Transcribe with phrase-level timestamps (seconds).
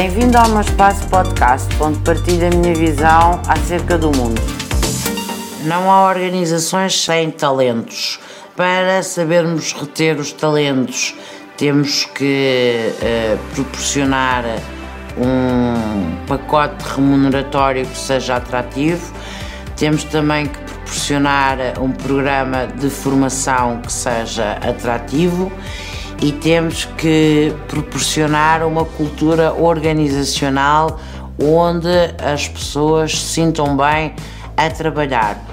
[0.00, 4.40] Bem-vindo ao meu espaço podcast, onde partilho a minha visão acerca do mundo.
[5.64, 8.20] Não há organizações sem talentos.
[8.54, 11.16] Para sabermos reter os talentos,
[11.56, 14.44] temos que uh, proporcionar
[15.16, 19.12] um pacote remuneratório que seja atrativo,
[19.76, 25.50] temos também que proporcionar um programa de formação que seja atrativo
[26.20, 31.00] e temos que proporcionar uma cultura organizacional
[31.40, 31.88] onde
[32.20, 34.14] as pessoas se sintam bem
[34.56, 35.44] a trabalhar.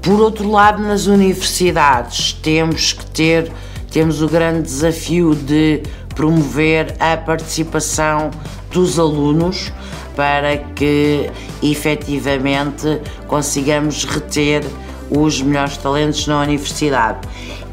[0.00, 3.52] Por outro lado, nas universidades temos que ter
[3.92, 5.82] temos o grande desafio de
[6.14, 8.30] promover a participação
[8.70, 9.70] dos alunos
[10.16, 11.30] para que
[11.62, 14.64] efetivamente consigamos reter
[15.10, 17.20] os melhores talentos na universidade.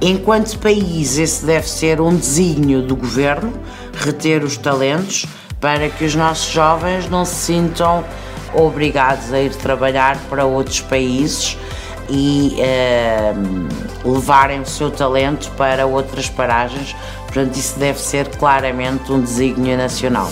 [0.01, 3.53] Enquanto país, esse deve ser um desígnio do governo,
[3.93, 5.25] reter os talentos,
[5.59, 8.03] para que os nossos jovens não se sintam
[8.53, 11.57] obrigados a ir trabalhar para outros países
[12.09, 16.95] e uh, levarem o seu talento para outras paragens.
[17.25, 20.31] Portanto, isso deve ser claramente um desígnio nacional.